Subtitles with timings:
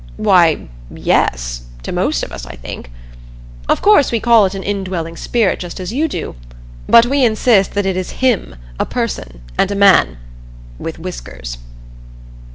[0.17, 2.89] "Why yes, to most of us, I think.
[3.69, 6.33] Of course we call it an Indwelling Spirit just as you do,
[6.89, 10.17] but we insist that it is Him, a Person, and a Man
[10.79, 11.59] with whiskers."